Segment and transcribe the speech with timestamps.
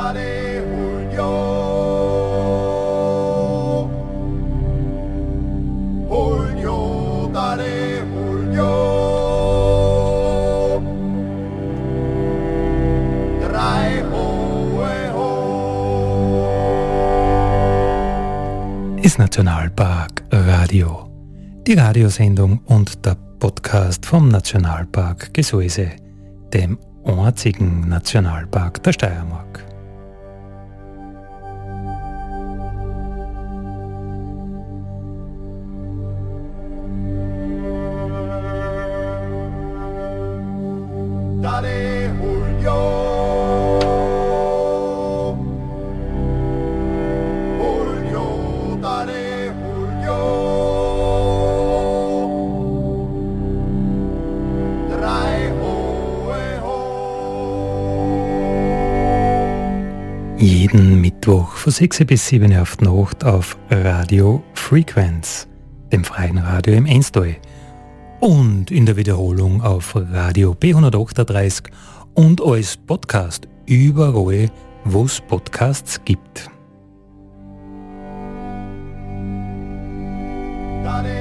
[0.00, 0.20] Ho.
[19.02, 21.08] ist Nationalpark Radio.
[21.66, 25.90] Die Radiosendung und der Podcast vom Nationalpark Gesäuse,
[26.54, 29.49] dem einzigen Nationalpark der Steiermark.
[61.70, 65.46] Von 6 bis 7 auf die Nacht auf Radio Frequenz,
[65.92, 67.36] dem freien Radio im Enstall.
[68.18, 71.66] Und in der Wiederholung auf Radio B138
[72.14, 74.50] und als Podcast überall,
[74.84, 76.50] wo es Podcasts gibt.
[80.82, 81.19] Dale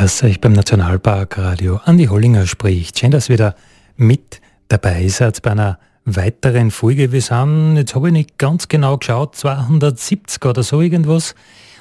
[0.00, 1.78] Grüß euch beim Nationalpark Radio.
[1.84, 2.98] Andi Hollinger spricht.
[2.98, 3.54] Schön, dass ihr wieder
[3.98, 7.12] mit dabei seid bei einer weiteren Folge.
[7.12, 11.34] Wir sind, jetzt habe ich nicht ganz genau geschaut, 270 oder so irgendwas.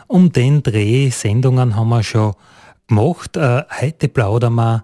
[0.07, 2.33] Um den Dreh Sendungen haben wir schon
[2.89, 3.37] gemacht.
[3.37, 4.83] Äh, heute plaudern wir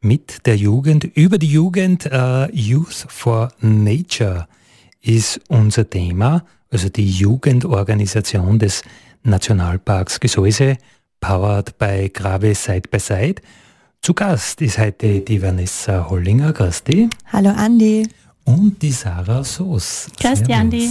[0.00, 2.06] mit der Jugend, über die Jugend.
[2.06, 4.48] Äh, Youth for Nature
[5.02, 8.80] ist unser Thema, also die Jugendorganisation des
[9.24, 10.78] Nationalparks Gesäuse,
[11.22, 13.36] powered by Grave Side by Side.
[14.02, 18.06] Zu Gast ist heute die Vanessa Hollinger, grüß dich, Hallo Andi.
[18.44, 20.08] und die Sarah Soos.
[20.20, 20.90] Grüß dich, Andi.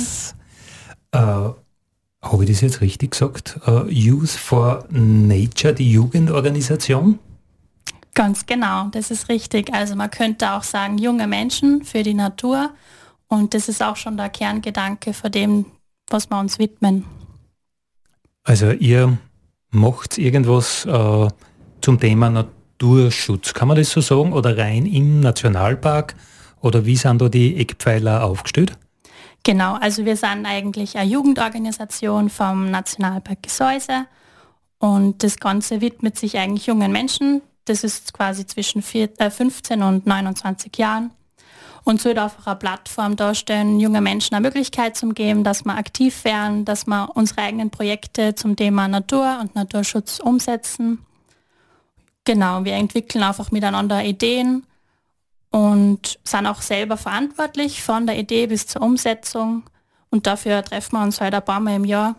[1.11, 1.17] Äh,
[2.23, 3.59] Habe ich das jetzt richtig gesagt?
[3.67, 7.19] Äh, Youth for Nature, die Jugendorganisation?
[8.13, 9.73] Ganz genau, das ist richtig.
[9.73, 12.71] Also man könnte auch sagen, junge Menschen für die Natur.
[13.27, 15.65] Und das ist auch schon der Kerngedanke von dem,
[16.09, 17.05] was wir uns widmen.
[18.43, 19.17] Also ihr
[19.71, 21.27] macht irgendwas äh,
[21.81, 24.33] zum Thema Naturschutz, kann man das so sagen?
[24.33, 26.15] Oder rein im Nationalpark?
[26.61, 28.77] Oder wie sind da die Eckpfeiler aufgestellt?
[29.43, 34.05] Genau, also wir sind eigentlich eine Jugendorganisation vom Nationalpark Gesäuse.
[34.77, 37.41] Und das Ganze widmet sich eigentlich jungen Menschen.
[37.65, 41.11] Das ist quasi zwischen vier, äh, 15 und 29 Jahren.
[41.83, 46.23] Und soll einfach eine Plattform darstellen, junge Menschen eine Möglichkeit zu geben, dass wir aktiv
[46.23, 50.99] werden, dass wir unsere eigenen Projekte zum Thema Natur und Naturschutz umsetzen.
[52.23, 54.63] Genau, wir entwickeln einfach miteinander Ideen
[55.49, 59.63] und sind auch selber verantwortlich von der Idee bis zur Umsetzung.
[60.09, 62.15] Und dafür treffen wir uns halt ein paar Mal im Jahr.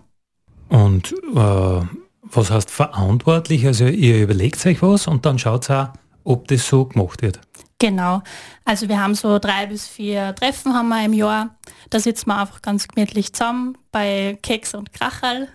[0.68, 1.80] Und äh,
[2.22, 3.66] was heißt verantwortlich?
[3.66, 5.88] Also ihr überlegt euch was und dann schaut auch,
[6.24, 7.40] ob das so gemacht wird.
[7.82, 8.22] Genau.
[8.64, 11.56] Also wir haben so drei bis vier Treffen haben wir im Jahr.
[11.90, 15.48] Da sitzen wir einfach ganz gemütlich zusammen bei Keks und Krachal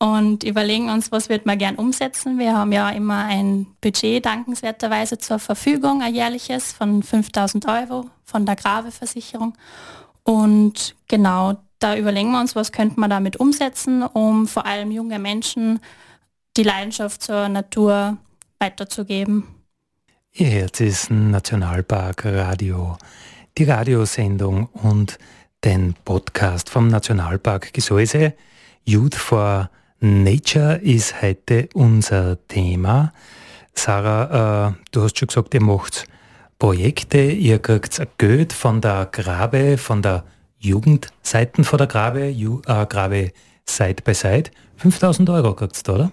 [0.00, 2.40] und überlegen uns, was wird man gern umsetzen.
[2.40, 8.44] Wir haben ja immer ein Budget dankenswerterweise zur Verfügung, ein jährliches von 5000 Euro von
[8.44, 9.56] der Graveversicherung.
[10.24, 15.20] Und genau, da überlegen wir uns, was könnte man damit umsetzen, um vor allem junge
[15.20, 15.78] Menschen
[16.56, 18.16] die Leidenschaft zur Natur
[18.58, 19.61] weiterzugeben.
[20.34, 22.96] Ihr Herz ist Nationalpark Radio,
[23.58, 25.18] die Radiosendung und
[25.62, 28.32] den Podcast vom Nationalpark Gesäuse.
[28.86, 29.68] Youth for
[30.00, 33.12] Nature ist heute unser Thema.
[33.74, 36.06] Sarah, äh, du hast schon gesagt, ihr macht
[36.58, 40.24] Projekte, ihr kriegt Geld von der Grabe, von der
[40.56, 43.32] Jugendseiten von der Grabe, Ju, äh, Grabe
[43.68, 44.44] Side by Side.
[44.78, 46.12] 5000 Euro kriegt ihr da, oder?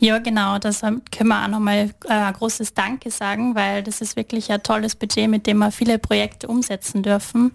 [0.00, 4.16] Ja, genau, das können wir auch nochmal äh, ein großes Danke sagen, weil das ist
[4.16, 7.54] wirklich ein tolles Budget, mit dem wir viele Projekte umsetzen dürfen.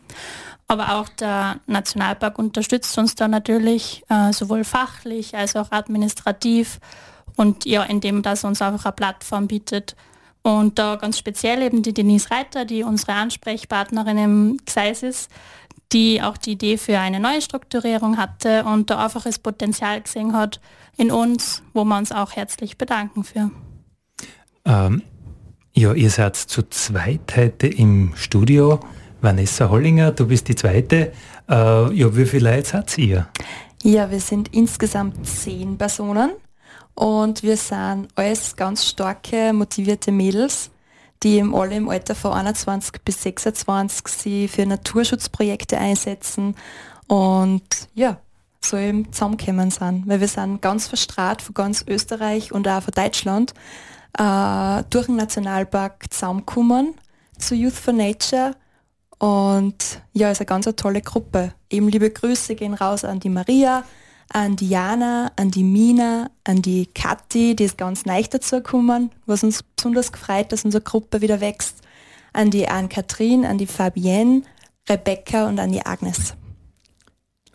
[0.67, 6.79] Aber auch der Nationalpark unterstützt uns da natürlich äh, sowohl fachlich als auch administrativ
[7.35, 9.95] und ja, indem das uns einfach eine Plattform bietet.
[10.41, 15.31] Und da ganz speziell eben die Denise Reiter, die unsere Ansprechpartnerin im Gseis ist,
[15.93, 20.33] die auch die Idee für eine neue Strukturierung hatte und da einfach das Potenzial gesehen
[20.33, 20.59] hat
[20.97, 23.51] in uns, wo wir uns auch herzlich bedanken für.
[24.65, 25.03] Ähm,
[25.73, 28.79] ja, ihr seid zu zweit heute im Studio.
[29.21, 31.13] Vanessa Hollinger, du bist die zweite.
[31.49, 33.27] Äh, ja, wie viele Leute seid ihr?
[33.83, 36.31] Ja, wir sind insgesamt zehn Personen
[36.95, 40.69] und wir sind alles ganz starke, motivierte Mädels,
[41.21, 46.55] die im alle im Alter von 21 bis 26 sie für Naturschutzprojekte einsetzen
[47.07, 47.63] und
[47.93, 48.17] ja,
[48.61, 52.93] so eben zusammengekommen sind, weil wir sind ganz verstrahlt von ganz Österreich und auch von
[52.95, 53.53] Deutschland
[54.17, 56.95] äh, durch den Nationalpark zusammengekommen
[57.37, 58.55] zu Youth for Nature
[59.19, 61.53] und ja, ist eine ganz eine tolle Gruppe.
[61.69, 63.83] Eben liebe Grüße gehen raus an die Maria,
[64.33, 69.11] an die Jana, an die Mina, an die Kathi, die ist ganz neu dazu gekommen,
[69.25, 71.77] was uns besonders gefreut, dass unsere Gruppe wieder wächst,
[72.33, 74.41] an die Anne-Kathrin, an die Fabienne,
[74.89, 76.33] Rebecca und an die Agnes.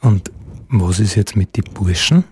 [0.01, 0.31] Und
[0.69, 2.25] was ist jetzt mit den Burschen?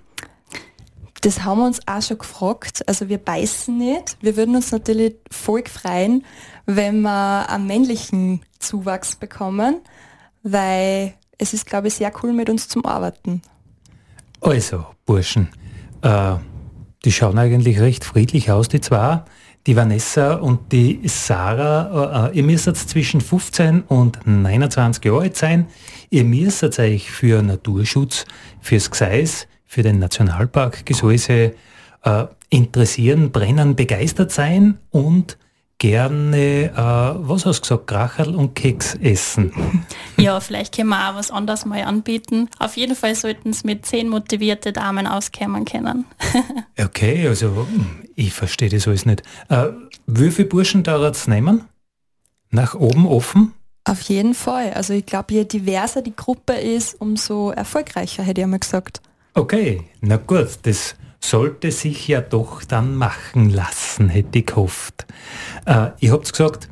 [1.22, 2.87] Das haben wir uns auch schon gefragt.
[2.87, 4.16] Also wir beißen nicht.
[4.20, 6.25] Wir würden uns natürlich voll freuen,
[6.66, 9.81] wenn wir einen männlichen Zuwachs bekommen,
[10.44, 13.42] weil es ist, glaube ich, sehr cool mit uns zum Arbeiten.
[14.40, 15.48] Also, Burschen,
[16.02, 16.34] äh,
[17.04, 19.22] die schauen eigentlich recht friedlich aus, die zwei.
[19.66, 25.36] Die Vanessa und die Sarah, äh, ihr müsst jetzt zwischen 15 und 29 Jahre alt
[25.36, 25.66] sein.
[26.10, 28.26] Ihr müsst euch für Naturschutz,
[28.60, 31.54] fürs Gseis, für den Nationalpark Gesäuse
[32.04, 35.36] äh, interessieren, brennen, begeistert sein und
[35.78, 39.52] gerne, äh, was hast du gesagt, Kracherl und Keks essen.
[40.19, 42.49] Ja, vielleicht können wir auch was anderes mal anbieten.
[42.58, 46.06] Auf jeden Fall sollten es mit zehn motivierte Damen auskommen können.
[46.82, 47.69] okay, also
[48.14, 49.23] ich verstehe das alles nicht.
[49.50, 49.67] Äh,
[50.06, 51.64] wie viele Burschen dauert es nehmen?
[52.50, 53.52] Nach oben offen?
[53.84, 54.73] Auf jeden Fall.
[54.73, 59.02] Also ich glaube, je diverser die Gruppe ist, umso erfolgreicher, hätte ich einmal gesagt.
[59.34, 60.96] Okay, na gut, das
[61.28, 65.06] sollte sich ja doch dann machen lassen, hätte ich gehofft.
[65.64, 66.69] Äh, ihr habt gesagt,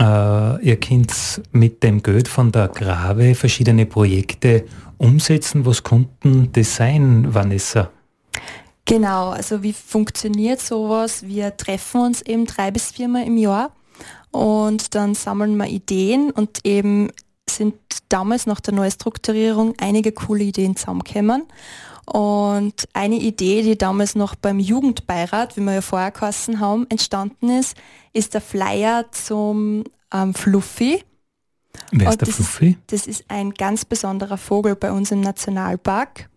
[0.00, 4.64] äh, ihr könnt mit dem Geld von der Grave verschiedene Projekte
[4.98, 5.66] umsetzen.
[5.66, 7.90] Was konnten das sein, Vanessa?
[8.84, 11.24] Genau, also wie funktioniert sowas?
[11.26, 13.70] Wir treffen uns eben drei bis viermal im Jahr
[14.30, 17.10] und dann sammeln wir Ideen und eben
[17.48, 17.74] sind
[18.08, 21.44] damals nach der Neustrukturierung einige coole Ideen zusammengekommen.
[22.06, 27.50] Und eine Idee, die damals noch beim Jugendbeirat, wie wir ja vorher geheißen haben, entstanden
[27.50, 27.76] ist,
[28.12, 31.04] ist der Flyer zum ähm, Fluffy.
[31.92, 32.70] Wer ist der das Fluffy?
[32.70, 36.28] Ist, das ist ein ganz besonderer Vogel bei uns im Nationalpark.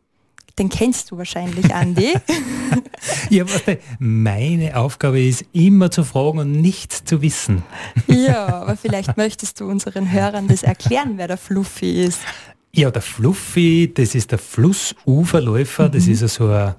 [0.57, 2.13] Den kennst du wahrscheinlich, Andi.
[3.29, 7.63] ja, warte, meine Aufgabe ist immer zu fragen und nichts zu wissen.
[8.07, 12.19] ja, aber vielleicht möchtest du unseren Hörern das erklären, wer der Fluffy ist.
[12.77, 15.87] Ja, der Fluffy, das ist der Flussuferläufer.
[15.87, 15.91] Mhm.
[15.93, 16.75] Das ist so ein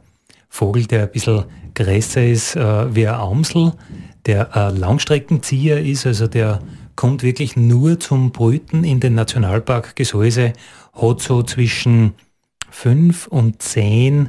[0.50, 1.44] Vogel, der ein bisschen
[1.75, 3.72] größer ist äh, wie ein Amsel,
[4.26, 6.60] der ein Langstreckenzieher ist, also der
[6.96, 10.52] kommt wirklich nur zum Brüten in den Nationalpark Gesäuse,
[10.93, 12.12] hat so zwischen
[12.70, 14.28] fünf und zehn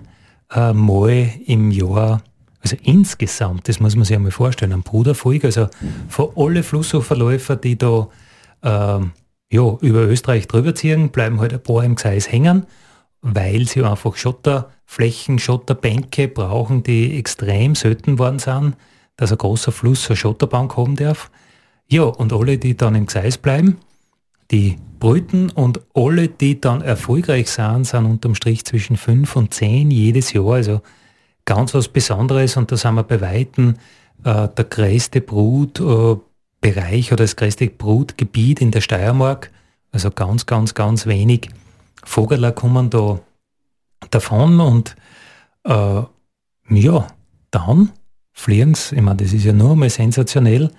[0.54, 2.22] äh, Mal im Jahr,
[2.62, 5.68] also insgesamt, das muss man sich einmal vorstellen, ein Bruderfolg, also
[6.08, 8.08] von alle Flussuferläufer, die da
[8.62, 9.00] äh,
[9.52, 12.66] ja, über Österreich drüber ziehen, bleiben halt ein paar im Gseis hängen,
[13.22, 18.76] weil sie einfach Schotterflächen, Schotterbänke brauchen, die extrem selten worden sind,
[19.16, 21.32] dass ein großer Fluss eine Schotterbank haben darf.
[21.88, 23.78] Ja, und alle, die dann im Gseis bleiben,
[24.52, 29.92] die brüten und alle, die dann erfolgreich sind, sind unterm Strich zwischen fünf und zehn
[29.92, 30.54] jedes Jahr.
[30.54, 30.82] Also
[31.46, 33.76] ganz was Besonderes und da sind wir bei Weitem
[34.24, 36.27] äh, der größte Brutbereich äh,
[36.76, 39.52] oder das größte Brutgebiet in der Steiermark.
[39.92, 41.50] Also ganz, ganz, ganz wenig
[42.04, 43.20] Vogeler kommen da
[44.10, 44.96] davon und
[45.64, 46.02] äh,
[46.70, 47.08] ja,
[47.52, 47.92] dann
[48.32, 50.72] fliegen sie, ich meine, das ist ja nur mal sensationell,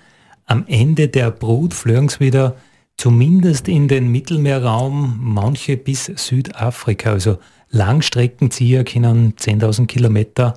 [0.45, 2.55] am Ende der Brut fliegen sie wieder
[2.97, 7.11] zumindest in den Mittelmeerraum, manche bis Südafrika.
[7.11, 7.37] Also
[7.69, 10.55] Langstreckenzieher können 10.000 Kilometer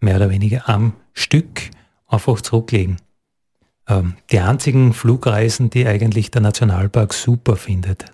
[0.00, 1.70] mehr oder weniger am Stück
[2.06, 2.96] einfach zurücklegen.
[3.90, 8.04] Ähm, die einzigen Flugreisen, die eigentlich der Nationalpark super findet.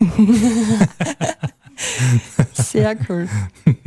[2.54, 3.28] Sehr cool.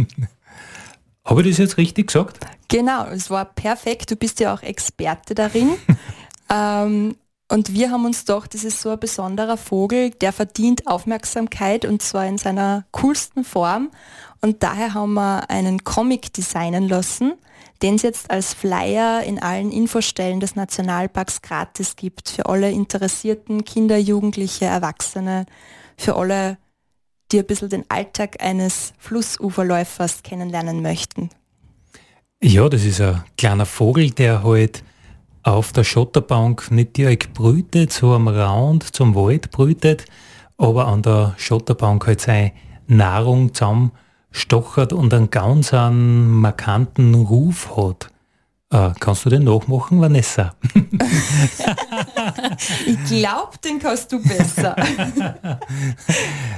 [1.26, 2.40] Habe ich das jetzt richtig gesagt?
[2.68, 4.12] Genau, es war perfekt.
[4.12, 5.72] Du bist ja auch Experte darin.
[6.50, 7.16] ähm,
[7.50, 12.02] und wir haben uns doch, das ist so ein besonderer Vogel, der verdient Aufmerksamkeit und
[12.02, 13.92] zwar in seiner coolsten Form.
[14.42, 17.34] Und daher haben wir einen Comic designen lassen,
[17.82, 22.30] den es jetzt als Flyer in allen Infostellen des Nationalparks gratis gibt.
[22.30, 25.46] Für alle interessierten Kinder, Jugendliche, Erwachsene,
[25.98, 26.58] für alle,
[27.32, 31.30] die ein bisschen den Alltag eines Flussuferläufers kennenlernen möchten.
[32.44, 34.84] Ja, das ist ein kleiner Vogel, der halt
[35.44, 40.06] auf der Schotterbank nicht direkt brütet, so am Rand zum Wald brütet,
[40.58, 42.52] aber an der Schotterbank halt seine
[42.88, 43.54] Nahrung
[44.32, 48.10] zusammenstochert und einen ganz einen markanten Ruf hat.
[48.72, 50.56] Äh, kannst du den nachmachen, Vanessa?
[52.86, 54.76] ich glaube, den kannst du besser.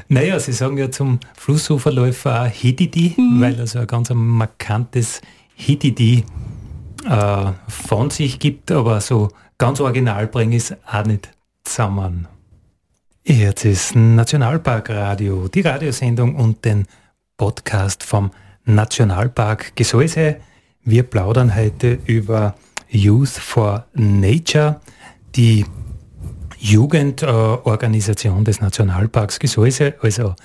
[0.10, 3.42] naja, sie sagen ja zum Flussuferläufer auch Hididi, mhm.
[3.42, 5.22] weil er so ein ganz markantes
[5.56, 6.24] Hididi
[7.10, 11.32] äh, von sich gibt, aber so ganz original bringe ich es auch nicht
[11.64, 12.28] zusammen.
[13.26, 16.86] Jetzt ist Nationalparkradio, die Radiosendung und den
[17.44, 18.32] Podcast vom
[18.64, 20.38] Nationalpark Gesäuse.
[20.86, 22.56] Wir plaudern heute über
[22.88, 24.80] Youth for Nature,
[25.36, 25.66] die
[26.58, 30.36] Jugendorganisation äh, des Nationalparks Gesäuse, also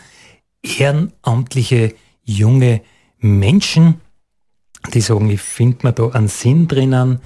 [0.61, 2.81] ehrenamtliche junge
[3.21, 4.01] Menschen,
[4.93, 7.21] die sagen, ich finde mir da einen Sinn drinnen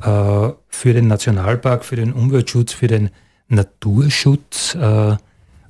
[0.00, 3.10] äh, für den Nationalpark, für den Umweltschutz, für den
[3.48, 5.18] Naturschutz äh,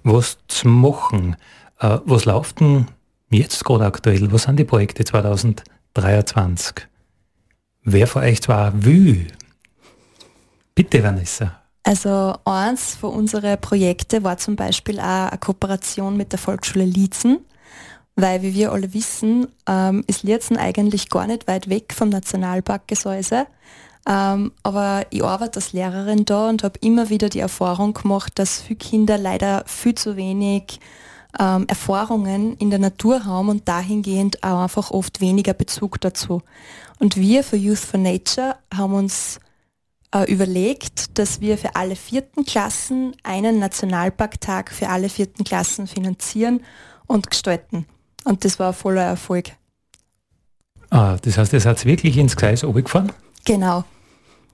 [0.04, 1.34] was zu machen.
[1.80, 2.87] Äh, was läuft denn
[3.35, 4.33] jetzt gerade aktuell?
[4.33, 6.87] Was sind die Projekte 2023?
[7.85, 9.27] Wer von euch zwar will?
[10.75, 11.62] Bitte, Vanessa.
[11.85, 17.41] Also eins von unseren Projekten war zum Beispiel auch eine Kooperation mit der Volksschule Liezen,
[18.15, 22.87] weil wie wir alle wissen, ähm, ist Liezen eigentlich gar nicht weit weg vom Nationalpark
[22.87, 23.47] Gesäuse.
[24.09, 28.61] Ähm, aber ich arbeite als Lehrerin da und habe immer wieder die Erfahrung gemacht, dass
[28.61, 30.81] viele Kinder leider viel zu wenig
[31.39, 36.43] ähm, Erfahrungen in der Natur haben und dahingehend auch einfach oft weniger Bezug dazu.
[36.99, 39.41] Und wir für Youth for Nature haben uns
[40.15, 46.62] äh, überlegt, dass wir für alle vierten Klassen einen Nationalparktag für alle vierten Klassen finanzieren
[47.07, 47.87] und gestalten.
[48.25, 49.53] Und das war ein voller Erfolg.
[50.91, 53.12] Ah, das heißt, ihr seid wirklich ins Gleis gefahren?
[53.45, 53.85] Genau.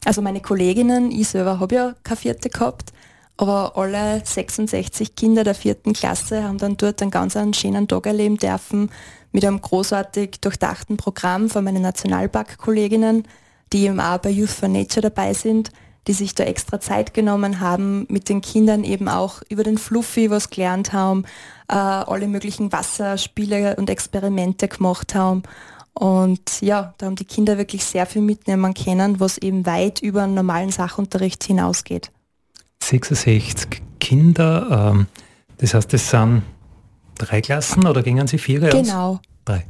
[0.04, 2.92] Also meine Kolleginnen, ich selber habe ja keine vierte gehabt,
[3.38, 8.06] aber alle 66 Kinder der vierten Klasse haben dann dort einen ganz einen schönen Tag
[8.06, 8.90] erleben dürfen
[9.32, 13.26] mit einem großartig durchdachten Programm von meinen Nationalpark-Kolleginnen,
[13.72, 15.70] die eben auch bei Youth for Nature dabei sind,
[16.06, 20.30] die sich da extra Zeit genommen haben, mit den Kindern eben auch über den Fluffy
[20.30, 21.24] was gelernt haben,
[21.68, 25.42] äh, alle möglichen Wasserspiele und Experimente gemacht haben
[25.98, 30.22] und ja, da haben die Kinder wirklich sehr viel mitnehmen können, was eben weit über
[30.22, 32.12] einen normalen Sachunterricht hinausgeht.
[32.88, 35.06] 66 Kinder, ähm,
[35.58, 36.42] das heißt, das sind
[37.16, 39.12] drei Klassen oder gingen sie vier Genau.
[39.12, 39.18] Aus?
[39.44, 39.66] Drei.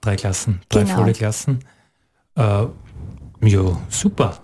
[0.00, 0.96] Drei Klassen, drei genau.
[0.96, 1.60] volle Klassen.
[2.34, 2.66] Äh,
[3.42, 4.38] ja, super.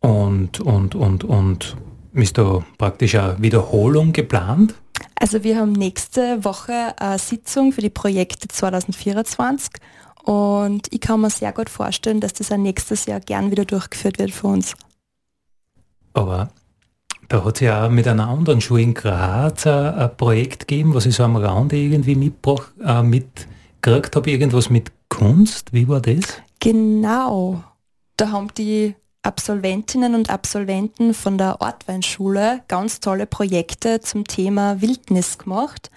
[0.00, 1.76] Und, und, und, und
[2.12, 4.74] ist da praktisch eine Wiederholung geplant?
[5.18, 9.70] Also wir haben nächste Woche eine Sitzung für die Projekte 2024
[10.24, 14.18] und ich kann mir sehr gut vorstellen, dass das auch nächstes Jahr gern wieder durchgeführt
[14.18, 14.74] wird für uns.
[16.12, 16.50] Aber
[17.28, 21.06] da hat es ja auch mit einer anderen Schule in Graz ein, Projekt gegeben, was
[21.06, 25.72] ich so am Rande irgendwie mitgebracht, äh, mitgekriegt habe, irgendwas mit Kunst.
[25.72, 26.24] Wie war das?
[26.60, 27.62] Genau.
[28.16, 35.38] Da haben die Absolventinnen und Absolventen von der Ortweinschule ganz tolle Projekte zum Thema Wildnis
[35.38, 35.90] gemacht.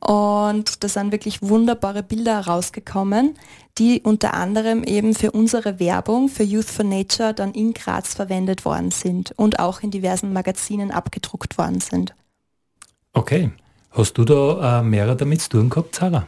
[0.00, 3.34] Und da sind wirklich wunderbare Bilder herausgekommen,
[3.78, 8.64] die unter anderem eben für unsere Werbung für Youth for Nature dann in Graz verwendet
[8.64, 12.14] worden sind und auch in diversen Magazinen abgedruckt worden sind.
[13.12, 13.50] Okay.
[13.92, 16.26] Hast du da äh, mehrere damit zu tun gehabt, Sarah?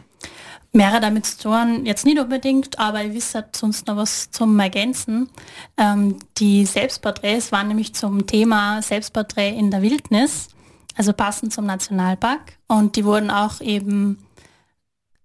[0.73, 5.29] Mehrere damit zu tun, jetzt nicht unbedingt, aber ich wisse sonst noch was zum Ergänzen.
[5.77, 10.49] Ähm, die Selbstporträts waren nämlich zum Thema Selbstporträt in der Wildnis,
[10.97, 12.55] also passend zum Nationalpark.
[12.69, 14.19] Und die wurden auch eben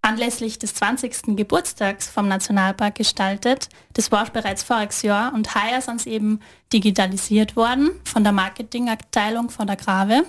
[0.07, 1.35] anlässlich des 20.
[1.35, 3.67] Geburtstags vom Nationalpark gestaltet.
[3.93, 6.39] Das war bereits voriges Jahr und heuer sind sie eben
[6.71, 10.23] digitalisiert worden von der Marketingabteilung von der Grave.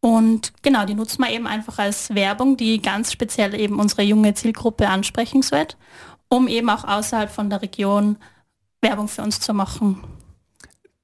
[0.00, 4.34] Und genau, die nutzen wir eben einfach als Werbung, die ganz speziell eben unsere junge
[4.34, 5.66] Zielgruppe ansprechen soll,
[6.28, 8.18] um eben auch außerhalb von der Region
[8.82, 10.02] Werbung für uns zu machen.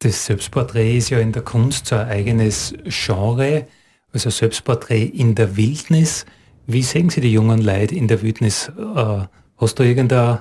[0.00, 3.66] Das Selbstporträt ist ja in der Kunst so ein eigenes Genre,
[4.12, 6.26] also Selbstporträt in der Wildnis.
[6.72, 8.70] Wie sehen Sie die jungen Leute in der Wildnis?
[8.78, 10.38] Äh, hast du irgendein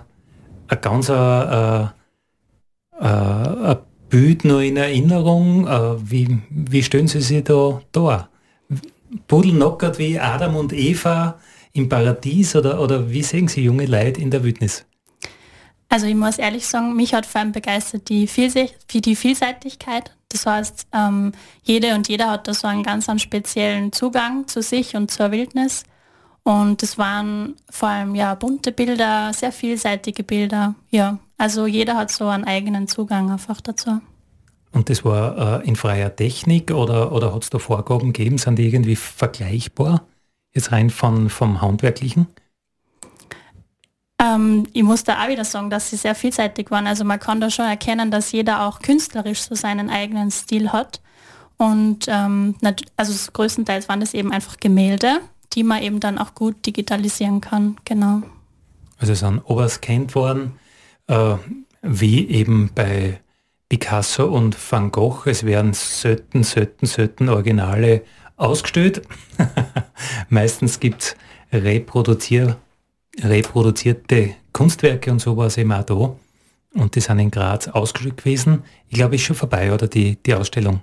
[0.67, 1.83] ein ganz äh,
[2.99, 3.75] äh,
[4.09, 5.67] Bild noch in Erinnerung?
[5.67, 8.29] Äh, wie, wie stellen Sie sich da da?
[9.27, 11.39] pudelnockert wie Adam und Eva
[11.73, 14.85] im Paradies oder, oder wie sehen Sie junge Leute in der Wildnis?
[15.89, 20.15] Also ich muss ehrlich sagen, mich hat vor allem begeistert die, Vielse die Vielseitigkeit.
[20.29, 21.31] Das heißt, ähm,
[21.63, 25.31] jede und jeder hat da so einen ganz einen speziellen Zugang zu sich und zur
[25.31, 25.83] Wildnis.
[26.49, 30.73] Und es waren vor allem ja bunte Bilder, sehr vielseitige Bilder.
[30.89, 34.01] Ja, Also jeder hat so einen eigenen Zugang einfach dazu.
[34.71, 38.39] Und das war äh, in freier Technik oder, oder hat es da Vorgaben gegeben?
[38.39, 40.07] Sind die irgendwie vergleichbar?
[40.51, 42.25] Jetzt rein von, vom Handwerklichen?
[44.19, 46.87] Ähm, ich muss da auch wieder sagen, dass sie sehr vielseitig waren.
[46.87, 50.99] Also man kann da schon erkennen, dass jeder auch künstlerisch so seinen eigenen Stil hat.
[51.57, 52.55] Und ähm,
[52.97, 55.19] also größtenteils waren das eben einfach Gemälde,
[55.53, 57.77] die man eben dann auch gut digitalisieren kann.
[57.85, 58.21] Genau.
[58.97, 60.53] Also sind overscannt worden,
[61.07, 61.35] äh,
[61.81, 63.19] wie eben bei
[63.69, 65.29] Picasso und Van Gogh.
[65.29, 68.03] Es werden selten, selten, selten Originale
[68.35, 69.01] ausgestellt.
[70.29, 71.15] Meistens gibt es
[71.51, 72.57] reproduzier
[73.23, 76.15] reproduzierte Kunstwerke und sowas eben auch da.
[76.75, 78.63] Und die sind in Graz ausgestellt gewesen.
[78.87, 80.81] Ich glaube, ist schon vorbei, oder die, die Ausstellung?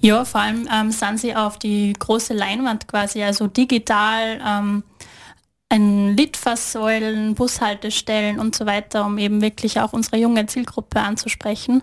[0.00, 4.82] Ja, vor allem ähm, sind sie auf die große Leinwand quasi, also digital, ähm,
[5.68, 11.82] ein Litfaßsäulen, Bushaltestellen und so weiter, um eben wirklich auch unsere junge Zielgruppe anzusprechen.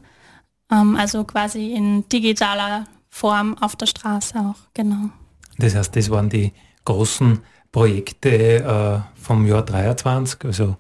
[0.72, 5.10] Ähm, also quasi in digitaler Form auf der Straße auch, genau.
[5.58, 6.54] Das heißt, das waren die
[6.86, 7.40] großen
[7.72, 10.76] Projekte äh, vom Jahr 23, also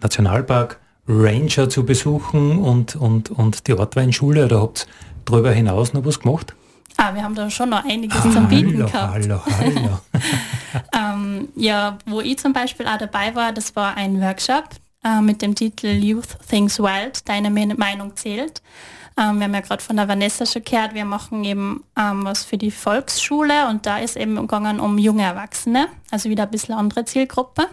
[0.00, 6.04] Nationalpark, Ranger zu besuchen und, und, und die Ortweinschule, oder habt ihr darüber hinaus noch
[6.04, 6.54] was gemacht?
[6.96, 9.14] Ah, wir haben da schon noch einiges ah, zum Bieten hallo, gehabt.
[9.14, 9.98] Hallo, hallo.
[10.94, 14.68] ähm, ja, wo ich zum Beispiel auch dabei war, das war ein Workshop
[15.04, 18.60] äh, mit dem Titel Youth Things Wild, deine Meinung zählt.
[19.16, 22.44] Ähm, wir haben ja gerade von der Vanessa schon gehört, wir machen eben ähm, was
[22.44, 26.74] für die Volksschule und da ist eben gegangen um junge Erwachsene, also wieder ein bisschen
[26.74, 27.66] andere Zielgruppe.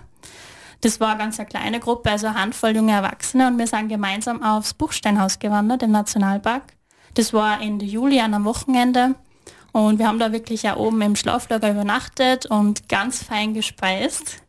[0.81, 4.43] Das war ganz eine kleine Gruppe, also eine Handvoll junge Erwachsene und wir sind gemeinsam
[4.43, 6.76] aufs Buchsteinhaus gewandert im Nationalpark.
[7.13, 9.15] Das war Ende Juli an einem Wochenende
[9.71, 14.41] und wir haben da wirklich ja oben im Schlaflager übernachtet und ganz fein gespeist.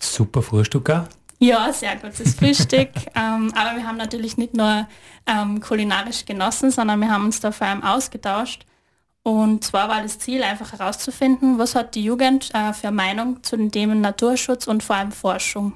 [0.00, 1.04] Super Frühstück auch.
[1.38, 2.90] Ja, sehr gutes Frühstück.
[3.14, 4.86] ähm, aber wir haben natürlich nicht nur
[5.26, 8.64] ähm, kulinarisch genossen, sondern wir haben uns da vor allem ausgetauscht.
[9.22, 13.56] Und zwar war das Ziel einfach herauszufinden, was hat die Jugend äh, für Meinung zu
[13.56, 15.72] den Themen Naturschutz und vor allem Forschung.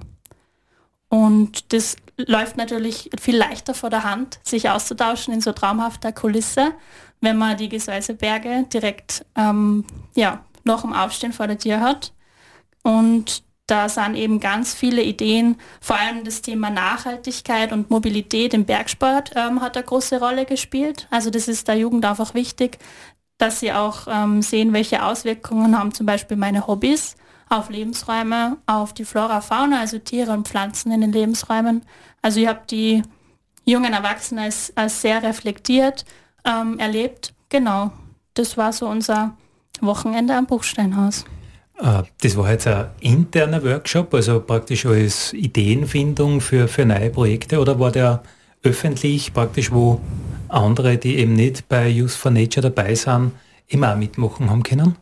[1.09, 6.73] Und das läuft natürlich viel leichter vor der Hand, sich auszutauschen in so traumhafter Kulisse,
[7.21, 12.13] wenn man die Gesäuseberge direkt ähm, ja, noch im Aufstehen vor der Tür hat.
[12.83, 18.65] Und da sind eben ganz viele Ideen, vor allem das Thema Nachhaltigkeit und Mobilität im
[18.65, 21.07] Bergsport ähm, hat eine große Rolle gespielt.
[21.11, 22.79] Also das ist der Jugend einfach wichtig,
[23.39, 27.15] dass sie auch ähm, sehen, welche Auswirkungen haben zum Beispiel meine Hobbys
[27.49, 31.83] auf Lebensräume, auf die Flora, Fauna, also Tiere und Pflanzen in den Lebensräumen.
[32.23, 33.03] Also ich habe die
[33.65, 36.05] jungen Erwachsenen als, als sehr reflektiert
[36.45, 37.35] ähm, erlebt.
[37.49, 37.93] Genau,
[38.35, 39.37] das war so unser
[39.81, 41.25] Wochenende am Buchsteinhaus.
[41.79, 47.59] Äh, das war jetzt ein interner Workshop, also praktisch als Ideenfindung für, für neue Projekte
[47.59, 48.23] oder war der
[48.63, 50.01] öffentlich praktisch, wo
[50.49, 53.33] andere, die eben nicht bei Youth for Nature dabei sind,
[53.69, 54.97] immer mitmachen haben können?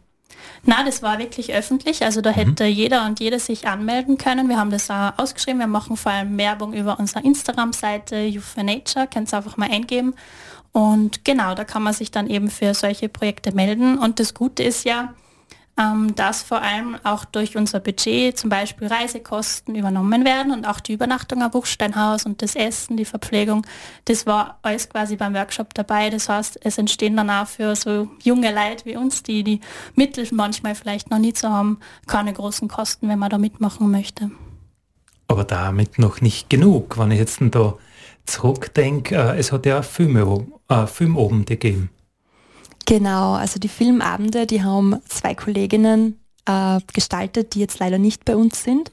[0.65, 2.35] Na, das war wirklich öffentlich, also da mhm.
[2.35, 4.49] hätte jeder und jede sich anmelden können.
[4.49, 8.63] Wir haben das auch ausgeschrieben, wir machen vor allem Werbung über unsere Instagram-Seite Youth for
[8.63, 10.15] Nature, könnt ihr einfach mal eingeben.
[10.73, 13.99] Und genau, da kann man sich dann eben für solche Projekte melden.
[13.99, 15.15] Und das Gute ist ja,
[15.79, 20.81] ähm, dass vor allem auch durch unser Budget zum Beispiel Reisekosten übernommen werden und auch
[20.81, 23.64] die Übernachtung am Buchsteinhaus und das Essen, die Verpflegung,
[24.07, 26.11] das war alles quasi beim Workshop dabei.
[26.11, 29.61] Das heißt, es entstehen dann auch für so junge Leute wie uns, die die
[29.95, 34.31] Mittel manchmal vielleicht noch nie zu haben, keine großen Kosten, wenn man da mitmachen möchte.
[35.29, 37.75] Aber damit noch nicht genug, wenn ich jetzt da
[38.25, 41.91] zurückdenke, äh, es hat ja Filme, äh, Filmabende gegeben.
[42.88, 48.35] Genau, also die Filmabende, die haben zwei Kolleginnen äh, gestaltet, die jetzt leider nicht bei
[48.35, 48.90] uns sind.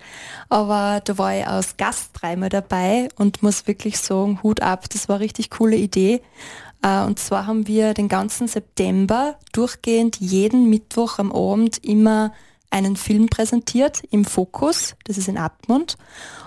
[0.50, 5.08] Aber da war ich als Gast dreimal dabei und muss wirklich sagen, Hut ab, das
[5.08, 6.22] war eine richtig coole Idee.
[6.82, 12.34] Äh, und zwar haben wir den ganzen September durchgehend jeden Mittwoch am Abend immer
[12.72, 15.96] einen Film präsentiert im Fokus, das ist in Abmund.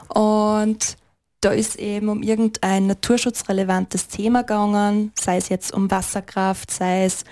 [0.08, 0.98] Und
[1.40, 7.24] da ist eben um irgendein naturschutzrelevantes Thema gegangen, sei es jetzt um Wasserkraft, sei es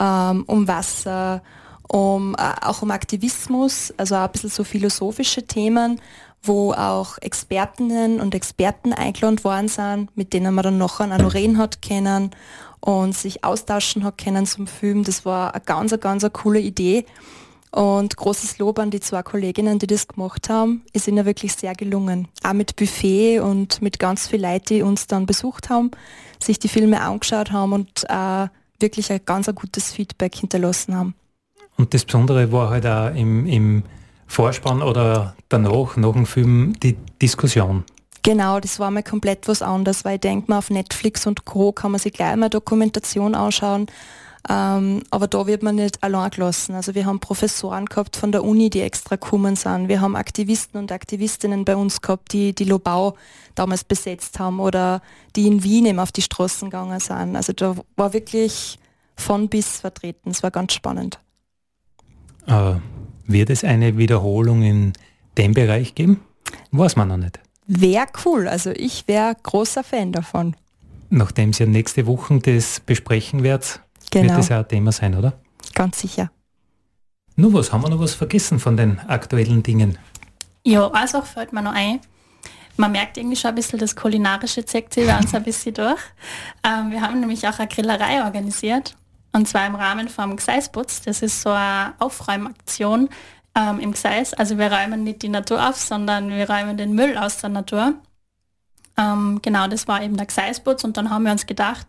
[0.00, 1.42] ähm, um Wasser,
[1.88, 6.00] um, äh, auch um Aktivismus, also auch ein bisschen so philosophische Themen,
[6.42, 11.34] wo auch Expertinnen und Experten eingeladen worden sind, mit denen man dann nachher auch noch
[11.34, 12.30] reden hat können
[12.80, 15.04] und sich austauschen hat können zum Film.
[15.04, 17.06] Das war eine ganz, ganz eine coole Idee.
[17.72, 20.82] Und großes Lob an die zwei Kolleginnen, die das gemacht haben.
[20.92, 22.28] Ist ihnen wirklich sehr gelungen.
[22.42, 25.90] Auch mit Buffet und mit ganz vielen Leuten, die uns dann besucht haben,
[26.38, 31.14] sich die Filme angeschaut haben und äh, wirklich ein ganz ein gutes Feedback hinterlassen haben.
[31.78, 33.82] Und das Besondere war halt auch im, im
[34.26, 37.84] Vorspann oder danach, nach dem Film, die Diskussion.
[38.22, 41.72] Genau, das war mal komplett was anderes, weil ich denke mal, auf Netflix und Co.
[41.72, 43.86] kann man sich gleich mal Dokumentation anschauen.
[44.48, 46.74] Ähm, aber da wird man nicht allein gelassen.
[46.74, 49.88] Also wir haben Professoren gehabt von der Uni, die extra gekommen sind.
[49.88, 53.16] Wir haben Aktivisten und Aktivistinnen bei uns gehabt, die die Lobau
[53.54, 55.00] damals besetzt haben oder
[55.36, 57.36] die in Wien eben auf die Straßen gegangen sind.
[57.36, 58.78] Also da war wirklich
[59.16, 60.30] von bis vertreten.
[60.30, 61.20] Es war ganz spannend.
[62.46, 62.74] Äh,
[63.26, 64.92] wird es eine Wiederholung in
[65.38, 66.20] dem Bereich geben?
[66.72, 67.38] Weiß man noch nicht.
[67.66, 68.48] Wäre cool.
[68.48, 70.56] Also ich wäre großer Fan davon.
[71.10, 73.80] Nachdem Sie nächste Woche das besprechen werdet,
[74.12, 74.28] Genau.
[74.28, 75.32] Wird das ja ein Thema sein, oder?
[75.74, 76.30] Ganz sicher.
[77.34, 79.98] Nur was, haben wir noch was vergessen von den aktuellen Dingen?
[80.64, 82.00] Ja, also fällt mir noch ein.
[82.76, 86.00] Man merkt irgendwie schon ein bisschen das kulinarische zieht sich bei uns ein bisschen durch.
[86.64, 88.96] Ähm, wir haben nämlich auch eine Grillerei organisiert
[89.32, 91.02] und zwar im Rahmen vom Gseisputz.
[91.02, 93.08] Das ist so eine Aufräumaktion
[93.54, 94.34] ähm, im Gseis.
[94.34, 97.94] Also wir räumen nicht die Natur auf, sondern wir räumen den Müll aus der Natur.
[98.98, 101.86] Ähm, genau, das war eben der Gseisputz und dann haben wir uns gedacht,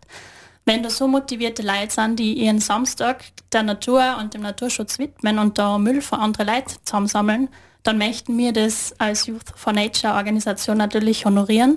[0.64, 5.38] wenn da so motivierte Leute sind, die ihren Samstag der Natur und dem Naturschutz widmen
[5.38, 7.48] und da Müll für andere Leute zusammensammeln,
[7.82, 11.76] dann möchten wir das als Youth for Nature Organisation natürlich honorieren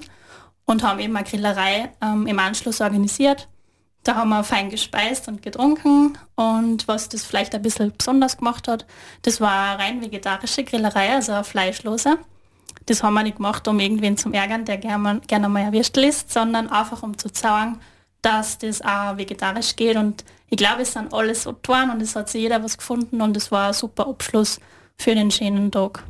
[0.65, 3.49] und haben eben eine Grillerei ähm, im Anschluss organisiert.
[4.03, 8.69] Da haben wir fein gespeist und getrunken und was das vielleicht ein bisschen besonders gemacht
[8.69, 8.85] hat,
[9.23, 12.17] das war eine rein vegetarische Grillerei, also eine fleischlose.
[12.85, 16.31] Das haben wir nicht gemacht, um irgendwen zu ärgern, der gerne, gerne mal Würstel isst,
[16.31, 17.79] sondern einfach um zu zeigen,
[18.27, 22.13] dass das auch vegetarisch geht und ich glaube, es sind alles so Autoren und es
[22.13, 24.59] hat sich jeder was gefunden und es war ein super Abschluss
[24.97, 26.03] für den schönen Tag.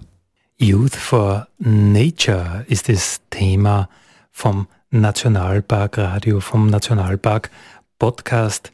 [0.58, 3.88] Youth for Nature ist das Thema
[4.32, 7.52] vom Nationalpark Radio, vom Nationalpark
[8.00, 8.72] Podcast.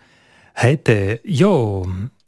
[0.55, 1.81] Heute, ja,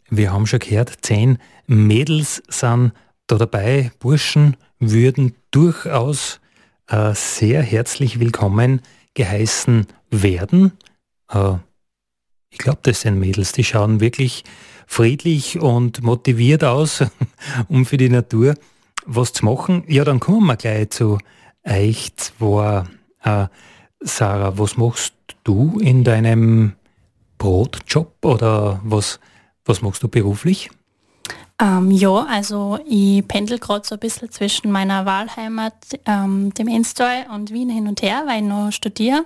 [0.09, 2.91] wir haben schon gehört, zehn Mädels sind
[3.27, 3.91] da dabei.
[3.99, 6.41] Burschen würden durchaus
[6.89, 8.81] äh, sehr herzlich willkommen
[9.13, 10.73] geheißen werden.
[11.29, 11.55] Äh,
[12.49, 14.43] ich glaube, das sind Mädels, die schauen wirklich
[14.87, 17.03] friedlich und motiviert aus,
[17.67, 18.55] um für die Natur
[19.05, 19.83] was zu machen.
[19.87, 21.17] Ja, dann kommen wir gleich zu
[21.63, 22.85] euch zwei.
[23.23, 23.47] Äh,
[23.99, 26.73] Sarah, was machst du in deinem
[27.37, 29.19] Brotjob oder was,
[29.65, 30.69] was machst du beruflich?
[31.61, 35.73] Ähm, ja, also ich pendel gerade so ein bisschen zwischen meiner Wahlheimat,
[36.05, 39.23] ähm, dem Enstal und Wien hin und her, weil ich noch studiere.